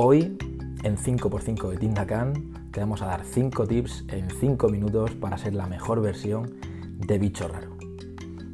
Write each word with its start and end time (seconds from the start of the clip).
Hoy, 0.00 0.38
en 0.84 0.96
5x5 0.96 1.70
de 1.70 1.76
Tindacan, 1.76 2.70
te 2.70 2.78
vamos 2.78 3.02
a 3.02 3.06
dar 3.06 3.24
5 3.24 3.66
tips 3.66 4.04
en 4.06 4.30
5 4.30 4.68
minutos 4.68 5.10
para 5.16 5.36
ser 5.38 5.56
la 5.56 5.66
mejor 5.66 6.00
versión 6.00 6.54
de 6.98 7.18
bicho 7.18 7.48
raro. 7.48 7.76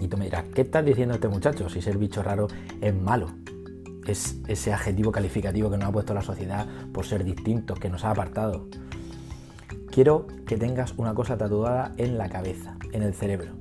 Y 0.00 0.08
tú 0.08 0.16
me 0.16 0.24
dirás, 0.24 0.46
¿qué 0.54 0.62
estás 0.62 0.82
diciendo 0.82 1.14
este 1.14 1.28
muchacho 1.28 1.68
si 1.68 1.82
ser 1.82 1.98
bicho 1.98 2.22
raro 2.22 2.48
es 2.80 2.94
malo? 2.94 3.34
Es 4.06 4.40
ese 4.48 4.72
adjetivo 4.72 5.12
calificativo 5.12 5.70
que 5.70 5.76
nos 5.76 5.90
ha 5.90 5.92
puesto 5.92 6.14
la 6.14 6.22
sociedad 6.22 6.66
por 6.94 7.04
ser 7.04 7.22
distintos, 7.22 7.78
que 7.78 7.90
nos 7.90 8.06
ha 8.06 8.12
apartado. 8.12 8.68
Quiero 9.90 10.26
que 10.46 10.56
tengas 10.56 10.94
una 10.96 11.12
cosa 11.12 11.36
tatuada 11.36 11.92
en 11.98 12.16
la 12.16 12.30
cabeza, 12.30 12.78
en 12.92 13.02
el 13.02 13.12
cerebro. 13.12 13.52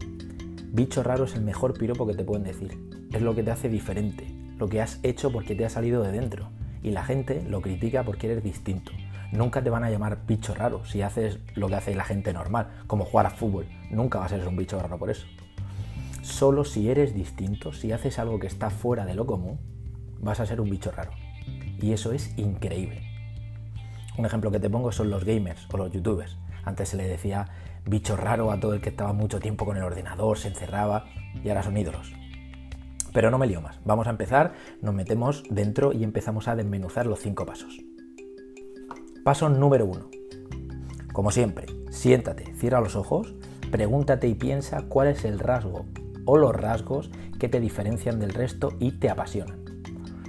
Bicho 0.71 1.04
raro 1.04 1.26
es 1.26 1.36
el 1.36 1.42
mejor 1.42 1.78
piropo 1.78 2.07
que 2.07 2.14
te 2.14 2.23
pueden 2.23 2.46
decir. 2.46 2.71
Es 3.12 3.21
lo 3.21 3.36
que 3.36 3.44
te 3.44 3.52
hace 3.52 3.68
diferente, 3.68 4.34
lo 4.59 4.70
que 4.70 4.80
has 4.80 5.02
hecho 5.03 5.30
porque 5.30 5.55
te 5.55 5.66
ha 5.66 5.70
salido 5.70 6.02
de 6.03 6.13
dentro 6.13 6.52
y 6.85 6.91
la 6.91 7.03
gente 7.03 7.41
lo 7.41 7.62
critica 7.62 8.03
porque 8.03 8.31
eres 8.31 8.44
distinto. 8.44 8.91
Nunca 9.31 9.63
te 9.63 9.71
van 9.71 9.84
a 9.84 9.89
llamar 9.89 10.20
bicho 10.27 10.53
raro 10.53 10.85
si 10.85 11.02
haces 11.02 11.39
lo 11.55 11.67
que 11.67 11.76
hace 11.76 11.95
la 11.95 12.03
gente 12.03 12.31
normal, 12.31 12.67
como 12.85 13.05
jugar 13.05 13.26
a 13.26 13.31
fútbol. 13.31 13.66
Nunca 13.89 14.20
vas 14.20 14.31
a 14.31 14.38
ser 14.38 14.48
un 14.48 14.55
bicho 14.55 14.80
raro 14.80 14.99
por 14.99 15.09
eso. 15.09 15.26
Solo 16.21 16.63
si 16.63 16.91
eres 16.91 17.16
distinto, 17.16 17.73
si 17.73 17.91
haces 17.91 18.20
algo 18.20 18.40
que 18.40 18.45
está 18.45 18.70
fuera 18.70 19.03
de 19.03 19.16
lo 19.16 19.26
común, 19.26 19.57
vas 20.21 20.40
a 20.40 20.45
ser 20.45 20.62
un 20.62 20.70
bicho 20.70 20.91
raro. 20.91 21.09
Y 21.81 21.91
eso 21.91 22.12
es 22.12 22.38
increíble. 22.38 23.02
Un 24.15 24.27
ejemplo 24.27 24.52
que 24.52 24.59
te 24.59 24.70
pongo 24.70 24.91
son 24.91 25.09
los 25.09 25.26
gamers 25.26 25.67
o 25.73 25.77
los 25.77 25.91
youtubers. 25.91 26.38
Antes 26.65 26.90
se 26.90 26.98
le 26.98 27.07
decía 27.07 27.48
bicho 27.84 28.15
raro 28.15 28.52
a 28.52 28.59
todo 28.59 28.76
el 28.76 28.81
que 28.81 28.90
estaba 28.90 29.12
mucho 29.12 29.40
tiempo 29.40 29.65
con 29.65 29.76
el 29.76 29.84
ordenador, 29.84 30.38
se 30.38 30.49
encerraba 30.49 31.05
y 31.43 31.49
ahora 31.49 31.63
son 31.63 31.77
ídolos. 31.77 32.13
Pero 33.16 33.32
no 33.32 33.38
me 33.38 33.48
lío 33.48 33.62
más. 33.62 33.80
Vamos 33.86 34.08
a 34.08 34.10
empezar, 34.10 34.55
nos 34.82 34.94
metemos 34.94 35.46
dentro 35.50 35.94
y 35.94 36.04
empezamos 36.04 36.49
a 36.49 36.55
desmenuzar 36.58 37.05
los 37.05 37.20
cinco 37.20 37.46
pasos. 37.46 37.80
Paso 39.24 39.48
número 39.48 39.85
uno. 39.85 40.10
Como 41.13 41.32
siempre, 41.32 41.66
siéntate, 41.91 42.54
cierra 42.55 42.82
los 42.82 42.98
ojos, 42.98 43.34
pregúntate 43.72 44.27
y 44.27 44.35
piensa 44.35 44.82
cuál 44.90 45.07
es 45.07 45.24
el 45.24 45.40
rasgo 45.40 45.85
o 46.26 46.35
los 46.35 46.54
rasgos 46.54 47.10
que 47.40 47.48
te 47.48 47.62
diferencian 47.62 48.20
del 48.20 48.34
resto 48.34 48.74
y 48.82 48.99
te 48.99 49.10
apasionan. 49.10 49.63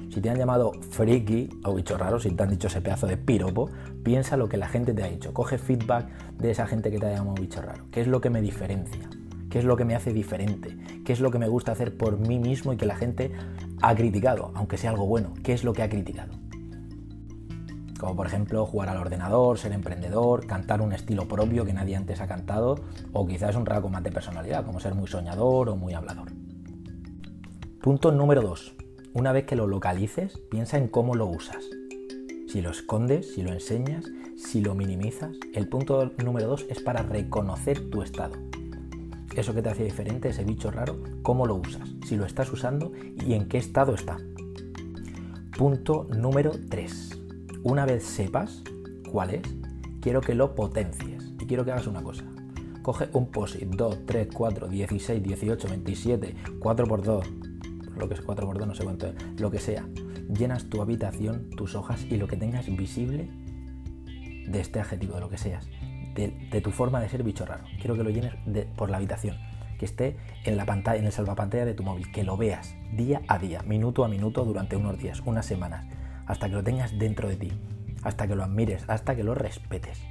Si 0.08 0.20
te 0.20 0.30
han 0.30 0.38
llamado 0.38 0.70
friki 0.90 1.50
o 1.64 1.74
bicho 1.74 1.98
raro, 1.98 2.20
si 2.20 2.30
te 2.30 2.44
han 2.44 2.50
dicho 2.50 2.68
ese 2.68 2.82
pedazo 2.82 3.08
de 3.08 3.16
piropo, 3.16 3.68
piensa 4.04 4.36
lo 4.36 4.48
que 4.48 4.58
la 4.58 4.68
gente 4.68 4.94
te 4.94 5.02
ha 5.02 5.08
dicho. 5.08 5.34
Coge 5.34 5.58
feedback 5.58 6.08
de 6.38 6.52
esa 6.52 6.68
gente 6.68 6.92
que 6.92 7.00
te 7.00 7.06
ha 7.06 7.16
llamado 7.16 7.34
bicho 7.34 7.60
raro. 7.60 7.86
¿Qué 7.90 8.00
es 8.00 8.06
lo 8.06 8.20
que 8.20 8.30
me 8.30 8.40
diferencia? 8.40 9.10
Qué 9.56 9.60
es 9.60 9.64
lo 9.64 9.78
que 9.78 9.86
me 9.86 9.94
hace 9.94 10.12
diferente, 10.12 10.76
qué 11.02 11.14
es 11.14 11.20
lo 11.20 11.30
que 11.30 11.38
me 11.38 11.48
gusta 11.48 11.72
hacer 11.72 11.96
por 11.96 12.18
mí 12.18 12.38
mismo 12.38 12.74
y 12.74 12.76
que 12.76 12.84
la 12.84 12.94
gente 12.94 13.32
ha 13.80 13.94
criticado, 13.94 14.52
aunque 14.54 14.76
sea 14.76 14.90
algo 14.90 15.06
bueno, 15.06 15.32
qué 15.42 15.54
es 15.54 15.64
lo 15.64 15.72
que 15.72 15.82
ha 15.82 15.88
criticado. 15.88 16.34
Como 17.98 18.14
por 18.14 18.26
ejemplo 18.26 18.66
jugar 18.66 18.90
al 18.90 18.98
ordenador, 18.98 19.56
ser 19.56 19.72
emprendedor, 19.72 20.46
cantar 20.46 20.82
un 20.82 20.92
estilo 20.92 21.26
propio 21.26 21.64
que 21.64 21.72
nadie 21.72 21.96
antes 21.96 22.20
ha 22.20 22.26
cantado, 22.26 22.74
o 23.14 23.26
quizás 23.26 23.56
un 23.56 23.64
rasgo 23.64 23.88
más 23.88 24.02
de 24.02 24.12
personalidad, 24.12 24.62
como 24.62 24.78
ser 24.78 24.94
muy 24.94 25.06
soñador 25.06 25.70
o 25.70 25.76
muy 25.76 25.94
hablador. 25.94 26.28
Punto 27.80 28.12
número 28.12 28.42
2. 28.42 28.74
Una 29.14 29.32
vez 29.32 29.46
que 29.46 29.56
lo 29.56 29.66
localices, 29.66 30.38
piensa 30.50 30.76
en 30.76 30.88
cómo 30.88 31.14
lo 31.14 31.24
usas. 31.24 31.64
Si 32.46 32.60
lo 32.60 32.72
escondes, 32.72 33.32
si 33.32 33.40
lo 33.40 33.54
enseñas, 33.54 34.04
si 34.36 34.60
lo 34.60 34.74
minimizas, 34.74 35.34
el 35.54 35.66
punto 35.66 36.12
número 36.22 36.46
2 36.46 36.66
es 36.68 36.82
para 36.82 37.04
reconocer 37.04 37.88
tu 37.88 38.02
estado 38.02 38.34
eso 39.40 39.54
que 39.54 39.62
te 39.62 39.68
hace 39.68 39.84
diferente, 39.84 40.30
ese 40.30 40.44
bicho 40.44 40.70
raro, 40.70 40.96
cómo 41.22 41.46
lo 41.46 41.56
usas, 41.56 41.88
si 42.06 42.16
lo 42.16 42.24
estás 42.24 42.52
usando 42.52 42.92
y 43.24 43.34
en 43.34 43.48
qué 43.48 43.58
estado 43.58 43.94
está. 43.94 44.16
Punto 45.56 46.06
número 46.16 46.52
3. 46.68 47.20
Una 47.62 47.86
vez 47.86 48.04
sepas 48.04 48.62
cuál 49.10 49.30
es, 49.30 49.42
quiero 50.00 50.20
que 50.20 50.34
lo 50.34 50.54
potencies 50.54 51.32
y 51.40 51.46
quiero 51.46 51.64
que 51.64 51.72
hagas 51.72 51.86
una 51.86 52.02
cosa. 52.02 52.24
Coge 52.82 53.08
un 53.12 53.30
POSIT 53.30 53.68
2, 53.68 54.06
3, 54.06 54.28
4, 54.32 54.68
16, 54.68 55.22
18, 55.22 55.68
27, 55.68 56.34
4x2, 56.60 57.26
lo 57.96 58.08
que 58.08 58.14
es 58.14 58.24
4x2, 58.24 58.66
no 58.66 58.74
sé 58.74 58.84
cuánto 58.84 59.06
es, 59.08 59.40
lo 59.40 59.50
que 59.50 59.58
sea. 59.58 59.86
Llenas 60.28 60.64
tu 60.70 60.80
habitación, 60.80 61.50
tus 61.50 61.74
hojas 61.74 62.04
y 62.08 62.16
lo 62.16 62.26
que 62.28 62.36
tengas 62.36 62.74
visible 62.74 63.28
de 64.46 64.60
este 64.60 64.80
adjetivo, 64.80 65.14
de 65.14 65.20
lo 65.20 65.28
que 65.28 65.38
seas 65.38 65.68
de, 66.16 66.60
tu 66.60 66.70
forma 66.70 67.00
de 67.00 67.08
ser 67.08 67.22
bicho 67.22 67.44
raro. 67.44 67.64
Quiero 67.78 67.94
que 67.94 68.02
lo 68.02 68.10
llenes 68.10 68.34
por 68.76 68.90
la 68.90 68.96
habitación, 68.96 69.36
que 69.78 69.84
esté 69.84 70.16
en 70.44 70.56
la 70.56 70.64
pantalla, 70.64 70.98
en 70.98 71.06
el 71.06 71.12
salvapantalla 71.12 71.64
de 71.64 71.74
tu 71.74 71.82
móvil, 71.82 72.10
que 72.10 72.24
lo 72.24 72.36
veas 72.36 72.74
día 72.92 73.22
a 73.28 73.38
día, 73.38 73.62
minuto 73.62 74.04
a 74.04 74.08
minuto 74.08 74.44
durante 74.44 74.76
unos 74.76 74.98
días, 74.98 75.22
unas 75.24 75.46
semanas, 75.46 75.86
hasta 76.26 76.48
que 76.48 76.54
lo 76.54 76.64
tengas 76.64 76.98
dentro 76.98 77.28
de 77.28 77.36
ti, 77.36 77.52
hasta 78.02 78.26
que 78.26 78.34
lo 78.34 78.44
admires, 78.44 78.84
hasta 78.88 79.14
que 79.14 79.24
lo 79.24 79.34
respetes. 79.34 80.02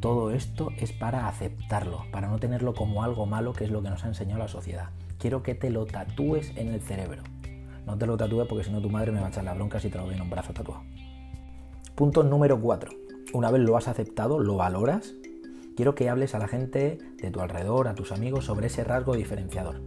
Todo 0.00 0.30
esto 0.30 0.70
es 0.78 0.92
para 0.92 1.28
aceptarlo, 1.28 2.04
para 2.10 2.28
no 2.28 2.38
tenerlo 2.38 2.74
como 2.74 3.04
algo 3.04 3.26
malo, 3.26 3.52
que 3.52 3.64
es 3.64 3.70
lo 3.70 3.82
que 3.82 3.90
nos 3.90 4.02
ha 4.04 4.08
enseñado 4.08 4.38
la 4.38 4.48
sociedad. 4.48 4.88
Quiero 5.18 5.42
que 5.42 5.54
te 5.54 5.68
lo 5.68 5.84
tatúes 5.84 6.52
en 6.56 6.68
el 6.68 6.80
cerebro. 6.80 7.22
No 7.84 7.98
te 7.98 8.06
lo 8.06 8.16
tatúes 8.16 8.48
porque 8.48 8.64
si 8.64 8.70
no 8.70 8.80
tu 8.80 8.88
madre 8.88 9.12
me 9.12 9.20
va 9.20 9.26
a 9.26 9.28
echar 9.28 9.44
la 9.44 9.52
bronca 9.52 9.78
si 9.78 9.90
te 9.90 9.98
lo 9.98 10.06
doy 10.06 10.14
en 10.14 10.22
un 10.22 10.30
brazo 10.30 10.54
tatuado. 10.54 10.82
Punto 11.94 12.22
número 12.22 12.58
4 12.58 12.99
una 13.32 13.50
vez 13.50 13.62
lo 13.62 13.76
has 13.76 13.88
aceptado, 13.88 14.38
lo 14.38 14.56
valoras, 14.56 15.14
quiero 15.76 15.94
que 15.94 16.08
hables 16.08 16.34
a 16.34 16.38
la 16.38 16.48
gente 16.48 16.98
de 17.16 17.30
tu 17.30 17.40
alrededor, 17.40 17.88
a 17.88 17.94
tus 17.94 18.12
amigos, 18.12 18.44
sobre 18.44 18.66
ese 18.66 18.84
rasgo 18.84 19.14
diferenciador. 19.14 19.82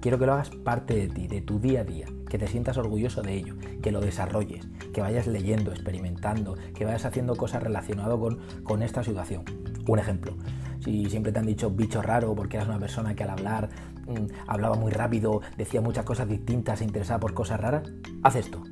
Quiero 0.00 0.18
que 0.18 0.26
lo 0.26 0.34
hagas 0.34 0.50
parte 0.50 0.94
de 0.94 1.08
ti, 1.08 1.28
de 1.28 1.40
tu 1.40 1.58
día 1.60 1.80
a 1.80 1.84
día, 1.84 2.06
que 2.28 2.36
te 2.36 2.46
sientas 2.46 2.76
orgulloso 2.76 3.22
de 3.22 3.34
ello, 3.34 3.54
que 3.80 3.90
lo 3.90 4.00
desarrolles, 4.00 4.68
que 4.92 5.00
vayas 5.00 5.26
leyendo, 5.26 5.72
experimentando, 5.72 6.56
que 6.74 6.84
vayas 6.84 7.06
haciendo 7.06 7.36
cosas 7.36 7.62
relacionadas 7.62 8.18
con, 8.18 8.38
con 8.64 8.82
esta 8.82 9.02
situación. 9.02 9.44
Un 9.86 9.98
ejemplo, 9.98 10.36
si 10.80 11.06
siempre 11.06 11.32
te 11.32 11.38
han 11.38 11.46
dicho 11.46 11.70
bicho 11.70 12.02
raro 12.02 12.34
porque 12.34 12.58
eras 12.58 12.68
una 12.68 12.78
persona 12.78 13.14
que 13.14 13.22
al 13.22 13.30
hablar 13.30 13.70
mm, 14.06 14.26
hablaba 14.46 14.76
muy 14.76 14.92
rápido, 14.92 15.40
decía 15.56 15.80
muchas 15.80 16.04
cosas 16.04 16.28
distintas, 16.28 16.80
se 16.80 16.84
interesaba 16.84 17.20
por 17.20 17.32
cosas 17.32 17.60
raras, 17.60 17.90
haz 18.22 18.36
esto. 18.36 18.62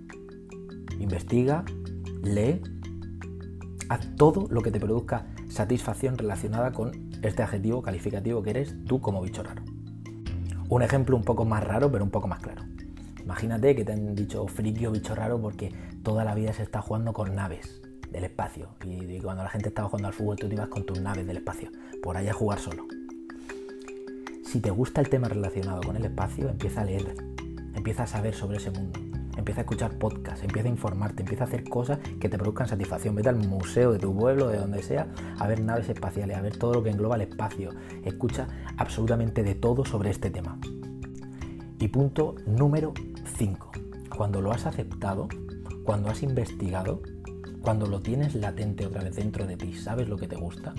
Investiga, 0.98 1.64
lee 2.22 2.60
Todo 4.16 4.46
lo 4.50 4.62
que 4.62 4.70
te 4.70 4.80
produzca 4.80 5.26
satisfacción 5.48 6.16
relacionada 6.16 6.72
con 6.72 7.10
este 7.22 7.42
adjetivo 7.42 7.82
calificativo 7.82 8.42
que 8.42 8.50
eres 8.50 8.76
tú 8.86 9.00
como 9.00 9.22
bicho 9.22 9.42
raro. 9.42 9.62
Un 10.68 10.82
ejemplo 10.82 11.16
un 11.16 11.24
poco 11.24 11.44
más 11.44 11.62
raro, 11.62 11.90
pero 11.90 12.04
un 12.04 12.10
poco 12.10 12.28
más 12.28 12.40
claro. 12.40 12.62
Imagínate 13.22 13.76
que 13.76 13.84
te 13.84 13.92
han 13.92 14.14
dicho 14.14 14.46
friki 14.46 14.86
o 14.86 14.92
bicho 14.92 15.14
raro 15.14 15.40
porque 15.40 15.72
toda 16.02 16.24
la 16.24 16.34
vida 16.34 16.52
se 16.52 16.62
está 16.62 16.80
jugando 16.80 17.12
con 17.12 17.34
naves 17.34 17.82
del 18.10 18.24
espacio. 18.24 18.68
Y 18.84 19.20
cuando 19.20 19.42
la 19.42 19.50
gente 19.50 19.68
estaba 19.68 19.88
jugando 19.88 20.08
al 20.08 20.14
fútbol, 20.14 20.36
tú 20.36 20.48
te 20.48 20.54
ibas 20.54 20.68
con 20.68 20.84
tus 20.84 21.00
naves 21.00 21.26
del 21.26 21.38
espacio, 21.38 21.70
por 22.02 22.16
allá 22.16 22.30
a 22.30 22.34
jugar 22.34 22.58
solo. 22.58 22.86
Si 24.44 24.60
te 24.60 24.70
gusta 24.70 25.00
el 25.00 25.08
tema 25.08 25.28
relacionado 25.28 25.82
con 25.82 25.96
el 25.96 26.04
espacio, 26.04 26.48
empieza 26.48 26.82
a 26.82 26.84
leer, 26.84 27.14
empieza 27.74 28.02
a 28.02 28.06
saber 28.06 28.34
sobre 28.34 28.58
ese 28.58 28.70
mundo 28.70 29.11
empieza 29.36 29.60
a 29.60 29.64
escuchar 29.64 29.98
podcasts, 29.98 30.42
empieza 30.42 30.68
a 30.68 30.70
informarte, 30.70 31.22
empieza 31.22 31.44
a 31.44 31.46
hacer 31.46 31.64
cosas 31.68 31.98
que 32.20 32.28
te 32.28 32.38
produzcan 32.38 32.68
satisfacción. 32.68 33.14
Vete 33.14 33.28
al 33.28 33.36
museo 33.36 33.92
de 33.92 33.98
tu 33.98 34.16
pueblo, 34.16 34.48
de 34.48 34.58
donde 34.58 34.82
sea, 34.82 35.08
a 35.38 35.46
ver 35.46 35.60
naves 35.60 35.88
espaciales, 35.88 36.36
a 36.36 36.42
ver 36.42 36.56
todo 36.56 36.74
lo 36.74 36.82
que 36.82 36.90
engloba 36.90 37.16
el 37.16 37.22
espacio. 37.22 37.70
Escucha 38.04 38.48
absolutamente 38.76 39.42
de 39.42 39.54
todo 39.54 39.84
sobre 39.84 40.10
este 40.10 40.30
tema. 40.30 40.58
Y 41.78 41.88
punto 41.88 42.36
número 42.46 42.92
5. 43.36 43.72
Cuando 44.16 44.40
lo 44.40 44.52
has 44.52 44.66
aceptado, 44.66 45.28
cuando 45.84 46.10
has 46.10 46.22
investigado, 46.22 47.02
cuando 47.60 47.86
lo 47.86 48.00
tienes 48.00 48.34
latente 48.34 48.86
otra 48.86 49.02
vez 49.02 49.16
dentro 49.16 49.46
de 49.46 49.56
ti, 49.56 49.72
sabes 49.72 50.08
lo 50.08 50.16
que 50.16 50.28
te 50.28 50.36
gusta, 50.36 50.74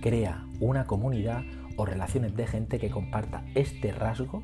crea 0.00 0.46
una 0.60 0.86
comunidad 0.86 1.42
o 1.76 1.86
relaciones 1.86 2.34
de 2.36 2.46
gente 2.46 2.78
que 2.78 2.90
comparta 2.90 3.44
este 3.54 3.92
rasgo, 3.92 4.42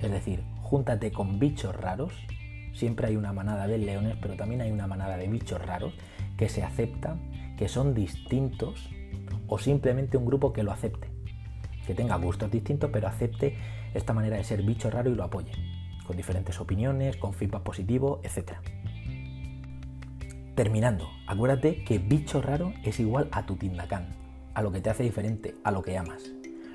es 0.00 0.10
decir, 0.10 0.44
júntate 0.68 1.10
con 1.10 1.38
bichos 1.38 1.74
raros. 1.74 2.12
Siempre 2.74 3.06
hay 3.06 3.16
una 3.16 3.32
manada 3.32 3.66
de 3.66 3.78
leones, 3.78 4.16
pero 4.20 4.36
también 4.36 4.60
hay 4.60 4.70
una 4.70 4.86
manada 4.86 5.16
de 5.16 5.26
bichos 5.26 5.64
raros 5.64 5.94
que 6.36 6.50
se 6.50 6.62
aceptan, 6.62 7.56
que 7.56 7.68
son 7.68 7.94
distintos 7.94 8.90
o 9.46 9.58
simplemente 9.58 10.18
un 10.18 10.26
grupo 10.26 10.52
que 10.52 10.62
lo 10.62 10.70
acepte. 10.70 11.08
Que 11.86 11.94
tenga 11.94 12.16
gustos 12.16 12.50
distintos, 12.50 12.90
pero 12.92 13.08
acepte 13.08 13.56
esta 13.94 14.12
manera 14.12 14.36
de 14.36 14.44
ser 14.44 14.62
bicho 14.62 14.90
raro 14.90 15.10
y 15.10 15.14
lo 15.14 15.24
apoye. 15.24 15.52
Con 16.06 16.18
diferentes 16.18 16.60
opiniones, 16.60 17.16
con 17.16 17.32
feedback 17.32 17.62
positivo, 17.62 18.20
etc. 18.22 18.58
Terminando, 20.54 21.08
acuérdate 21.26 21.82
que 21.82 21.98
bicho 21.98 22.42
raro 22.42 22.74
es 22.84 23.00
igual 23.00 23.28
a 23.32 23.46
tu 23.46 23.56
tindacán, 23.56 24.08
a 24.52 24.60
lo 24.60 24.70
que 24.70 24.82
te 24.82 24.90
hace 24.90 25.02
diferente, 25.02 25.54
a 25.64 25.70
lo 25.70 25.80
que 25.80 25.96
amas. 25.96 26.30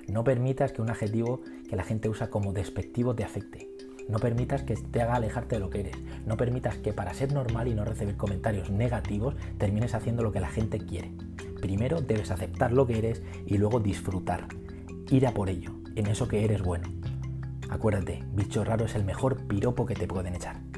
No 0.07 0.23
permitas 0.23 0.71
que 0.71 0.81
un 0.81 0.89
adjetivo 0.89 1.41
que 1.69 1.75
la 1.75 1.83
gente 1.83 2.09
usa 2.09 2.31
como 2.31 2.53
despectivo 2.53 3.13
te 3.13 3.23
afecte. 3.23 3.72
No 4.09 4.19
permitas 4.19 4.63
que 4.63 4.75
te 4.75 5.01
haga 5.01 5.15
alejarte 5.15 5.55
de 5.55 5.61
lo 5.61 5.69
que 5.69 5.81
eres. 5.81 5.95
No 6.25 6.37
permitas 6.37 6.77
que 6.77 6.93
para 6.93 7.13
ser 7.13 7.31
normal 7.33 7.67
y 7.67 7.73
no 7.73 7.85
recibir 7.85 8.17
comentarios 8.17 8.69
negativos 8.69 9.35
termines 9.57 9.95
haciendo 9.95 10.23
lo 10.23 10.31
que 10.31 10.39
la 10.39 10.49
gente 10.49 10.79
quiere. 10.79 11.11
Primero 11.61 12.01
debes 12.01 12.31
aceptar 12.31 12.73
lo 12.73 12.85
que 12.85 12.97
eres 12.97 13.21
y 13.45 13.57
luego 13.57 13.79
disfrutar. 13.79 14.47
Ir 15.09 15.27
a 15.27 15.33
por 15.33 15.49
ello, 15.49 15.71
en 15.95 16.07
eso 16.07 16.27
que 16.27 16.43
eres 16.43 16.61
bueno. 16.61 16.89
Acuérdate, 17.69 18.23
bicho 18.33 18.63
raro 18.63 18.85
es 18.85 18.95
el 18.95 19.05
mejor 19.05 19.47
piropo 19.47 19.85
que 19.85 19.95
te 19.95 20.07
pueden 20.07 20.35
echar. 20.35 20.72